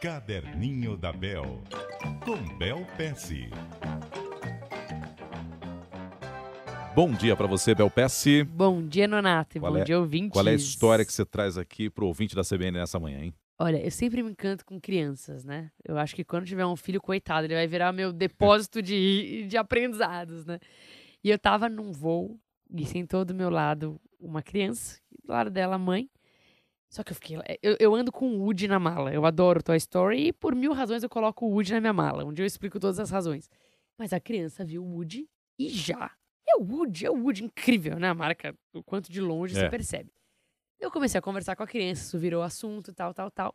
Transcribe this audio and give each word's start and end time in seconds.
Caderninho 0.00 0.96
da 0.96 1.12
Bel, 1.12 1.60
com 2.24 2.56
Bel 2.56 2.86
Pesce. 2.96 3.50
Bom 6.94 7.12
dia 7.12 7.34
para 7.34 7.48
você, 7.48 7.74
Bel 7.74 7.90
Pesce. 7.90 8.44
Bom 8.44 8.86
dia, 8.86 9.08
Nonato. 9.08 9.58
Qual 9.58 9.72
Bom 9.72 9.78
é- 9.78 9.84
dia, 9.84 9.98
ouvintes. 9.98 10.30
Qual 10.30 10.46
é 10.46 10.52
a 10.52 10.54
história 10.54 11.04
que 11.04 11.12
você 11.12 11.24
traz 11.24 11.58
aqui 11.58 11.90
pro 11.90 12.06
ouvinte 12.06 12.36
da 12.36 12.44
CBN 12.44 12.78
nessa 12.78 13.00
manhã, 13.00 13.24
hein? 13.24 13.34
Olha, 13.58 13.84
eu 13.84 13.90
sempre 13.90 14.22
me 14.22 14.30
encanto 14.30 14.64
com 14.64 14.80
crianças, 14.80 15.44
né? 15.44 15.72
Eu 15.84 15.98
acho 15.98 16.14
que 16.14 16.22
quando 16.22 16.46
tiver 16.46 16.64
um 16.64 16.76
filho, 16.76 17.00
coitado, 17.00 17.48
ele 17.48 17.54
vai 17.54 17.66
virar 17.66 17.92
meu 17.92 18.12
depósito 18.12 18.80
de, 18.80 19.46
de 19.48 19.56
aprendizados, 19.56 20.46
né? 20.46 20.60
E 21.24 21.30
eu 21.30 21.38
tava 21.40 21.68
num 21.68 21.90
voo 21.90 22.38
e 22.72 22.86
sentou 22.86 23.24
do 23.24 23.34
meu 23.34 23.50
lado 23.50 24.00
uma 24.20 24.42
criança, 24.42 25.00
e 25.10 25.26
do 25.26 25.32
lado 25.32 25.50
dela 25.50 25.74
a 25.74 25.78
mãe. 25.78 26.08
Só 26.90 27.02
que 27.02 27.12
eu 27.12 27.14
fiquei. 27.14 27.36
Eu, 27.62 27.76
eu 27.78 27.94
ando 27.94 28.10
com 28.10 28.26
o 28.36 28.40
Woody 28.44 28.66
na 28.66 28.78
mala. 28.78 29.12
Eu 29.12 29.24
adoro 29.26 29.62
Toy 29.62 29.76
Story 29.76 30.28
e 30.28 30.32
por 30.32 30.54
mil 30.54 30.72
razões 30.72 31.02
eu 31.02 31.08
coloco 31.08 31.44
o 31.46 31.50
Woody 31.50 31.72
na 31.72 31.80
minha 31.80 31.92
mala. 31.92 32.24
Um 32.24 32.32
dia 32.32 32.42
eu 32.44 32.46
explico 32.46 32.80
todas 32.80 32.98
as 32.98 33.10
razões. 33.10 33.50
Mas 33.98 34.12
a 34.12 34.20
criança 34.20 34.64
viu 34.64 34.82
o 34.82 34.94
Woody 34.96 35.28
e 35.58 35.68
já. 35.68 36.10
É 36.48 36.56
o 36.56 36.62
Woody, 36.62 37.04
é 37.06 37.10
o 37.10 37.14
Woody. 37.14 37.44
Incrível, 37.44 37.98
né? 37.98 38.08
A 38.08 38.14
marca, 38.14 38.56
o 38.72 38.82
quanto 38.82 39.12
de 39.12 39.20
longe 39.20 39.54
É. 39.56 39.60
você 39.60 39.68
percebe. 39.68 40.10
Eu 40.80 40.90
comecei 40.90 41.18
a 41.18 41.22
conversar 41.22 41.56
com 41.56 41.62
a 41.62 41.66
criança, 41.66 42.02
isso 42.02 42.18
virou 42.18 42.42
assunto, 42.42 42.92
tal, 42.94 43.12
tal, 43.12 43.30
tal. 43.30 43.54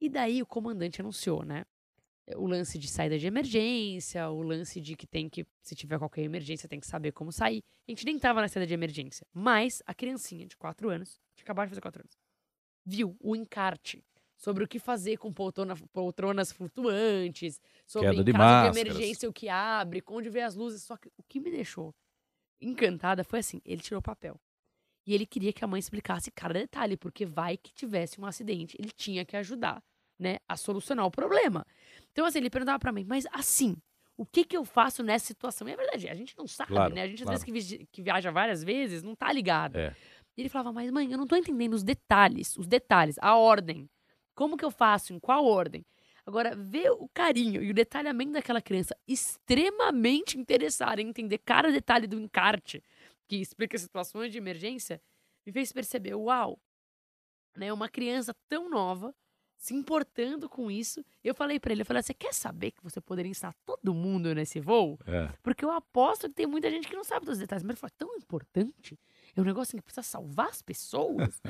E 0.00 0.08
daí 0.08 0.40
o 0.42 0.46
comandante 0.46 1.00
anunciou, 1.00 1.44
né? 1.44 1.64
O 2.36 2.46
lance 2.46 2.78
de 2.78 2.88
saída 2.88 3.18
de 3.18 3.26
emergência, 3.26 4.28
o 4.30 4.40
lance 4.42 4.80
de 4.80 4.96
que 4.96 5.06
tem 5.06 5.28
que, 5.28 5.44
se 5.62 5.74
tiver 5.74 5.98
qualquer 5.98 6.22
emergência, 6.22 6.68
tem 6.68 6.80
que 6.80 6.86
saber 6.86 7.12
como 7.12 7.30
sair. 7.30 7.62
A 7.86 7.90
gente 7.90 8.04
nem 8.06 8.18
tava 8.18 8.40
na 8.40 8.48
saída 8.48 8.66
de 8.66 8.72
emergência. 8.72 9.26
Mas 9.32 9.82
a 9.84 9.92
criancinha 9.92 10.46
de 10.46 10.56
4 10.56 10.88
anos, 10.88 11.20
tinha 11.34 11.44
acabado 11.44 11.66
de 11.66 11.70
fazer 11.70 11.80
4 11.82 12.00
anos, 12.00 12.16
viu 12.84 13.16
o 13.20 13.34
encarte 13.36 14.04
sobre 14.36 14.64
o 14.64 14.68
que 14.68 14.78
fazer 14.78 15.18
com 15.18 15.32
poltrona- 15.32 15.76
poltronas 15.92 16.50
flutuantes, 16.50 17.60
sobre 17.86 18.10
Queda 18.10 18.24
de 18.24 18.32
caso 18.32 18.72
de 18.72 18.80
emergência 18.80 19.28
o 19.28 19.32
que 19.32 19.48
abre, 19.48 20.02
onde 20.08 20.30
vê 20.30 20.40
as 20.40 20.54
luzes. 20.54 20.82
Só 20.82 20.96
que 20.96 21.08
o 21.16 21.22
que 21.28 21.38
me 21.40 21.50
deixou 21.50 21.94
encantada 22.60 23.24
foi 23.24 23.40
assim: 23.40 23.60
ele 23.64 23.80
tirou 23.82 24.00
o 24.00 24.02
papel. 24.02 24.40
E 25.06 25.14
ele 25.14 25.26
queria 25.26 25.52
que 25.52 25.64
a 25.64 25.66
mãe 25.66 25.78
explicasse 25.78 26.30
cada 26.30 26.54
detalhe, 26.54 26.96
porque 26.96 27.24
vai 27.24 27.56
que 27.56 27.72
tivesse 27.72 28.20
um 28.20 28.26
acidente, 28.26 28.76
ele 28.78 28.90
tinha 28.94 29.24
que 29.24 29.36
ajudar, 29.36 29.82
né, 30.18 30.36
a 30.46 30.56
solucionar 30.56 31.06
o 31.06 31.10
problema. 31.10 31.66
Então, 32.12 32.26
assim, 32.26 32.38
ele 32.38 32.50
perguntava 32.50 32.78
pra 32.78 32.92
mim, 32.92 33.04
mas 33.04 33.24
assim, 33.32 33.76
o 34.16 34.26
que 34.26 34.44
que 34.44 34.56
eu 34.56 34.64
faço 34.64 35.02
nessa 35.02 35.26
situação? 35.26 35.66
E 35.68 35.72
é 35.72 35.76
verdade, 35.76 36.08
a 36.08 36.14
gente 36.14 36.36
não 36.36 36.46
sabe, 36.46 36.72
Claro, 36.72 36.94
né? 36.94 37.02
A 37.02 37.06
gente, 37.06 37.22
às 37.22 37.28
claro. 37.28 37.52
vezes, 37.52 37.86
que 37.90 38.02
viaja 38.02 38.30
várias 38.30 38.62
vezes, 38.62 39.02
não 39.02 39.16
tá 39.16 39.32
ligado. 39.32 39.76
É. 39.76 39.96
E 40.40 40.42
ele 40.42 40.48
falava, 40.48 40.72
mas 40.72 40.90
mãe, 40.90 41.12
eu 41.12 41.18
não 41.18 41.26
tô 41.26 41.36
entendendo 41.36 41.74
os 41.74 41.82
detalhes, 41.82 42.56
os 42.56 42.66
detalhes, 42.66 43.16
a 43.20 43.36
ordem. 43.36 43.90
Como 44.34 44.56
que 44.56 44.64
eu 44.64 44.70
faço? 44.70 45.12
Em 45.12 45.20
qual 45.20 45.44
ordem? 45.44 45.84
Agora, 46.24 46.56
ver 46.56 46.90
o 46.92 47.10
carinho 47.12 47.62
e 47.62 47.70
o 47.70 47.74
detalhamento 47.74 48.32
daquela 48.32 48.62
criança 48.62 48.96
extremamente 49.06 50.38
interessada 50.38 51.02
em 51.02 51.08
entender 51.08 51.36
cada 51.44 51.70
detalhe 51.70 52.06
do 52.06 52.18
encarte, 52.18 52.82
que 53.28 53.36
explica 53.36 53.76
situações 53.76 54.32
de 54.32 54.38
emergência, 54.38 54.98
me 55.44 55.52
fez 55.52 55.74
perceber, 55.74 56.14
uau, 56.14 56.58
né, 57.54 57.70
uma 57.70 57.90
criança 57.90 58.34
tão 58.48 58.70
nova 58.70 59.14
se 59.58 59.74
importando 59.74 60.48
com 60.48 60.70
isso. 60.70 61.04
Eu 61.22 61.34
falei 61.34 61.60
pra 61.60 61.72
ele, 61.72 61.82
eu 61.82 61.86
falei, 61.86 62.02
você 62.02 62.14
quer 62.14 62.32
saber 62.32 62.70
que 62.70 62.82
você 62.82 62.98
poderia 62.98 63.28
ensinar 63.28 63.54
todo 63.66 63.92
mundo 63.92 64.34
nesse 64.34 64.58
voo? 64.58 64.98
É. 65.06 65.30
Porque 65.42 65.66
eu 65.66 65.70
aposto 65.70 66.30
que 66.30 66.34
tem 66.34 66.46
muita 66.46 66.70
gente 66.70 66.88
que 66.88 66.96
não 66.96 67.04
sabe 67.04 67.26
dos 67.26 67.38
detalhes. 67.38 67.62
Mas 67.62 67.72
ele 67.72 67.78
falou, 67.78 67.92
é 67.94 67.98
tão 67.98 68.16
importante. 68.16 68.98
É 69.40 69.42
um 69.42 69.46
negócio 69.46 69.76
que 69.76 69.82
precisa 69.82 70.02
salvar 70.02 70.48
as 70.48 70.62
pessoas. 70.62 71.40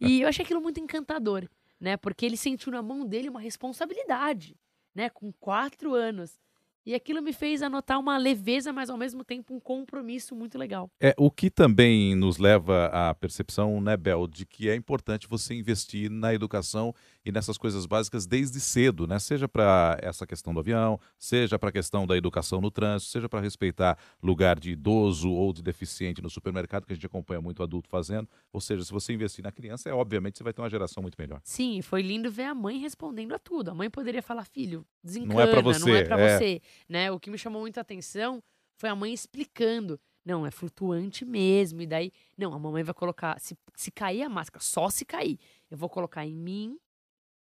e 0.00 0.22
eu 0.22 0.28
achei 0.28 0.44
aquilo 0.44 0.60
muito 0.60 0.80
encantador, 0.80 1.48
né? 1.78 1.96
Porque 1.96 2.24
ele 2.24 2.36
sentiu 2.36 2.72
na 2.72 2.82
mão 2.82 3.06
dele 3.06 3.28
uma 3.28 3.40
responsabilidade, 3.40 4.56
né? 4.94 5.10
Com 5.10 5.32
quatro 5.32 5.94
anos. 5.94 6.40
E 6.86 6.94
aquilo 6.94 7.22
me 7.22 7.32
fez 7.32 7.62
anotar 7.62 7.98
uma 7.98 8.18
leveza, 8.18 8.72
mas 8.72 8.90
ao 8.90 8.98
mesmo 8.98 9.24
tempo 9.24 9.54
um 9.54 9.60
compromisso 9.60 10.34
muito 10.34 10.58
legal. 10.58 10.90
É, 11.00 11.14
o 11.16 11.30
que 11.30 11.50
também 11.50 12.14
nos 12.14 12.36
leva 12.36 12.86
à 12.86 13.14
percepção, 13.14 13.80
né, 13.80 13.96
Bel, 13.96 14.26
de 14.26 14.44
que 14.44 14.68
é 14.68 14.74
importante 14.74 15.26
você 15.26 15.54
investir 15.54 16.10
na 16.10 16.34
educação 16.34 16.94
e 17.24 17.32
nessas 17.32 17.56
coisas 17.56 17.86
básicas 17.86 18.26
desde 18.26 18.60
cedo, 18.60 19.06
né? 19.06 19.18
Seja 19.18 19.48
para 19.48 19.98
essa 20.02 20.26
questão 20.26 20.52
do 20.52 20.60
avião, 20.60 21.00
seja 21.18 21.58
para 21.58 21.70
a 21.70 21.72
questão 21.72 22.06
da 22.06 22.16
educação 22.16 22.60
no 22.60 22.70
trânsito, 22.70 23.12
seja 23.12 23.28
para 23.30 23.40
respeitar 23.40 23.96
lugar 24.22 24.60
de 24.60 24.72
idoso 24.72 25.30
ou 25.30 25.52
de 25.54 25.62
deficiente 25.62 26.20
no 26.20 26.28
supermercado, 26.28 26.84
que 26.84 26.92
a 26.92 26.96
gente 26.96 27.06
acompanha 27.06 27.40
muito 27.40 27.62
adulto 27.62 27.88
fazendo. 27.88 28.28
Ou 28.52 28.60
seja, 28.60 28.84
se 28.84 28.92
você 28.92 29.14
investir 29.14 29.42
na 29.42 29.50
criança, 29.50 29.88
é 29.88 29.94
obviamente 29.94 30.36
você 30.36 30.44
vai 30.44 30.52
ter 30.52 30.60
uma 30.60 30.68
geração 30.68 31.02
muito 31.02 31.16
melhor. 31.18 31.40
Sim, 31.44 31.80
foi 31.80 32.02
lindo 32.02 32.30
ver 32.30 32.44
a 32.44 32.54
mãe 32.54 32.78
respondendo 32.78 33.32
a 33.32 33.38
tudo. 33.38 33.70
A 33.70 33.74
mãe 33.74 33.88
poderia 33.88 34.20
falar, 34.20 34.44
filho, 34.44 34.84
desencana, 35.02 35.34
Não 35.34 35.40
é 35.40 35.46
pra 35.46 35.62
não 35.62 35.72
você, 35.72 35.90
é 35.90 36.04
pra 36.04 36.20
é. 36.20 36.60
Né? 36.88 37.10
O 37.10 37.18
que 37.18 37.30
me 37.30 37.38
chamou 37.38 37.62
muita 37.62 37.80
atenção 37.80 38.42
foi 38.76 38.88
a 38.88 38.94
mãe 38.94 39.12
explicando. 39.12 40.00
Não, 40.24 40.46
é 40.46 40.50
flutuante 40.50 41.24
mesmo. 41.24 41.82
E 41.82 41.86
daí, 41.86 42.12
não, 42.36 42.54
a 42.54 42.58
mamãe 42.58 42.82
vai 42.82 42.94
colocar. 42.94 43.38
Se, 43.38 43.56
se 43.74 43.90
cair 43.90 44.22
a 44.22 44.28
máscara, 44.28 44.64
só 44.64 44.88
se 44.88 45.04
cair. 45.04 45.38
Eu 45.70 45.76
vou 45.76 45.88
colocar 45.88 46.24
em 46.24 46.34
mim 46.34 46.78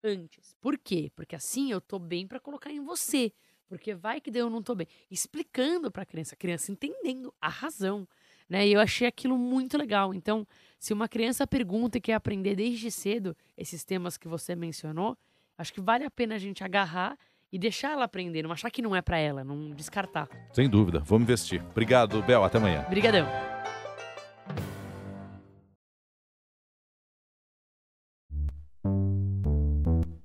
antes. 0.04 0.54
Por 0.60 0.78
quê? 0.78 1.10
Porque 1.16 1.34
assim 1.34 1.70
eu 1.70 1.80
tô 1.80 1.98
bem 1.98 2.26
pra 2.26 2.38
colocar 2.38 2.70
em 2.70 2.80
você. 2.80 3.32
Porque 3.68 3.94
vai 3.94 4.20
que 4.20 4.30
eu 4.36 4.48
não 4.48 4.62
tô 4.62 4.74
bem. 4.74 4.86
Explicando 5.10 5.90
pra 5.90 6.06
criança, 6.06 6.34
a 6.34 6.38
criança 6.38 6.70
entendendo 6.70 7.34
a 7.40 7.48
razão. 7.48 8.06
Né? 8.48 8.68
E 8.68 8.72
eu 8.72 8.80
achei 8.80 9.08
aquilo 9.08 9.36
muito 9.36 9.76
legal. 9.76 10.14
Então, 10.14 10.46
se 10.78 10.92
uma 10.92 11.08
criança 11.08 11.46
pergunta 11.46 11.98
e 11.98 12.00
quer 12.00 12.14
aprender 12.14 12.54
desde 12.54 12.90
cedo 12.90 13.36
esses 13.56 13.84
temas 13.84 14.16
que 14.16 14.28
você 14.28 14.54
mencionou, 14.54 15.18
acho 15.58 15.72
que 15.72 15.80
vale 15.80 16.04
a 16.04 16.10
pena 16.10 16.36
a 16.36 16.38
gente 16.38 16.62
agarrar 16.62 17.18
e 17.52 17.58
deixar 17.58 17.92
ela 17.92 18.04
aprender, 18.04 18.42
não 18.42 18.52
achar 18.52 18.70
que 18.70 18.82
não 18.82 18.94
é 18.94 19.00
pra 19.00 19.18
ela, 19.18 19.44
não 19.44 19.70
descartar. 19.70 20.28
Sem 20.52 20.68
dúvida, 20.68 21.00
vamos 21.00 21.24
investir. 21.24 21.62
Obrigado, 21.70 22.22
Bel, 22.22 22.44
até 22.44 22.58
amanhã. 22.58 22.84
Obrigadão. 22.86 23.26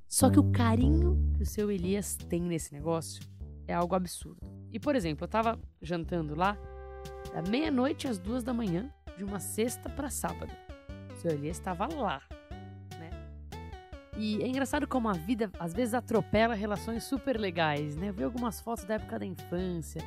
Só 0.07 0.29
que 0.29 0.39
o 0.39 0.51
carinho 0.51 1.33
que 1.35 1.43
o 1.43 1.45
seu 1.45 1.71
Elias 1.71 2.15
tem 2.15 2.41
nesse 2.41 2.73
negócio 2.73 3.23
é 3.67 3.73
algo 3.73 3.95
absurdo. 3.95 4.39
E, 4.71 4.79
por 4.79 4.95
exemplo, 4.95 5.23
eu 5.23 5.27
tava 5.27 5.59
jantando 5.81 6.35
lá 6.35 6.57
da 7.33 7.41
meia-noite 7.41 8.07
às 8.07 8.19
duas 8.19 8.43
da 8.43 8.53
manhã, 8.53 8.93
de 9.17 9.23
uma 9.23 9.39
sexta 9.39 9.89
para 9.89 10.09
sábado. 10.09 10.51
O 11.13 11.15
seu 11.15 11.31
Elias 11.31 11.57
estava 11.57 11.87
lá? 11.87 12.21
E 14.17 14.41
é 14.41 14.47
engraçado 14.47 14.87
como 14.87 15.07
a 15.07 15.13
vida 15.13 15.49
às 15.59 15.73
vezes 15.73 15.93
atropela 15.93 16.53
relações 16.53 17.03
super 17.03 17.39
legais, 17.39 17.95
né? 17.95 18.09
Eu 18.09 18.13
vi 18.13 18.23
algumas 18.23 18.59
fotos 18.59 18.83
da 18.83 18.95
época 18.95 19.17
da 19.17 19.25
infância, 19.25 20.01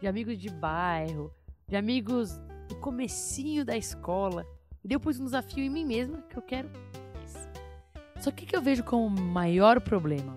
de 0.00 0.06
amigos 0.06 0.38
de 0.38 0.48
bairro, 0.48 1.32
de 1.66 1.76
amigos 1.76 2.38
do 2.68 2.76
comecinho 2.76 3.64
da 3.64 3.76
escola. 3.76 4.46
E 4.84 4.92
eu 4.92 5.00
pus 5.00 5.18
um 5.18 5.24
desafio 5.24 5.64
em 5.64 5.68
mim 5.68 5.84
mesma 5.84 6.22
que 6.30 6.38
eu 6.38 6.42
quero 6.42 6.70
isso. 7.24 7.48
Só 8.20 8.30
que 8.30 8.44
o 8.44 8.46
que 8.46 8.56
eu 8.56 8.62
vejo 8.62 8.84
como 8.84 9.06
o 9.06 9.10
maior 9.10 9.80
problema? 9.80 10.36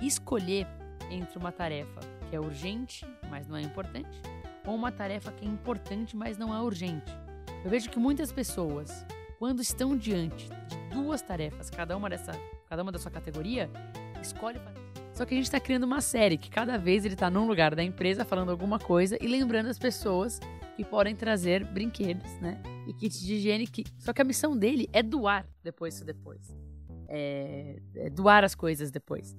Escolher 0.00 0.66
entre 1.10 1.38
uma 1.38 1.52
tarefa 1.52 2.00
que 2.28 2.36
é 2.36 2.40
urgente, 2.40 3.06
mas 3.30 3.46
não 3.46 3.56
é 3.56 3.62
importante, 3.62 4.20
ou 4.66 4.74
uma 4.74 4.92
tarefa 4.92 5.32
que 5.32 5.46
é 5.46 5.48
importante, 5.48 6.14
mas 6.14 6.36
não 6.36 6.54
é 6.54 6.60
urgente. 6.60 7.10
Eu 7.64 7.70
vejo 7.70 7.88
que 7.88 7.98
muitas 7.98 8.30
pessoas, 8.30 9.04
quando 9.38 9.62
estão 9.62 9.96
diante 9.96 10.48
de 10.48 10.94
duas 10.94 11.22
tarefas, 11.22 11.70
cada 11.70 11.96
uma 11.96 12.10
dessa, 12.10 12.32
cada 12.68 12.82
uma 12.82 12.92
da 12.92 12.98
sua 12.98 13.10
categoria, 13.10 13.70
escolhe 14.20 14.58
só 15.18 15.26
que 15.26 15.34
a 15.34 15.36
gente 15.36 15.50
tá 15.50 15.58
criando 15.58 15.82
uma 15.82 16.00
série 16.00 16.38
que 16.38 16.48
cada 16.48 16.78
vez 16.78 17.04
ele 17.04 17.16
tá 17.16 17.28
num 17.28 17.44
lugar 17.44 17.74
da 17.74 17.82
empresa 17.82 18.24
falando 18.24 18.52
alguma 18.52 18.78
coisa 18.78 19.18
e 19.20 19.26
lembrando 19.26 19.66
as 19.66 19.76
pessoas 19.76 20.38
que 20.76 20.84
podem 20.84 21.16
trazer 21.16 21.64
brinquedos, 21.64 22.30
né? 22.40 22.62
E 22.86 22.92
kits 22.92 23.20
de 23.20 23.34
higiene. 23.34 23.66
Que... 23.66 23.82
Só 23.98 24.12
que 24.12 24.22
a 24.22 24.24
missão 24.24 24.56
dele 24.56 24.88
é 24.92 25.02
doar 25.02 25.44
depois 25.60 25.96
isso 25.96 26.04
depois. 26.04 26.56
É... 27.08 27.80
é 27.96 28.10
doar 28.10 28.44
as 28.44 28.54
coisas 28.54 28.92
depois. 28.92 29.36